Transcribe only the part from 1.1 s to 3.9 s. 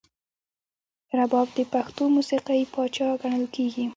رباب د پښتو موسیقۍ پاچا ګڼل کیږي.